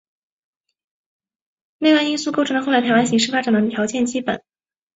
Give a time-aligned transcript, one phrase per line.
[1.77, 4.31] 内外因素构成了后来台海形势发展的条件基础。